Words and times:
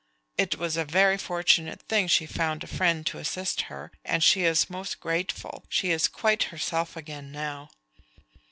It 0.35 0.57
was 0.57 0.77
a 0.77 0.83
very 0.83 1.15
fortunate 1.15 1.83
thing 1.83 2.07
she 2.07 2.25
found 2.25 2.63
a 2.63 2.65
friend 2.65 3.05
to 3.05 3.19
assist 3.19 3.61
her, 3.69 3.91
and 4.03 4.23
she 4.23 4.41
is 4.45 4.67
most 4.67 4.99
grateful. 4.99 5.63
She 5.69 5.91
is 5.91 6.07
quite 6.07 6.45
herself 6.45 6.97
again 6.97 7.31
now." 7.31 7.69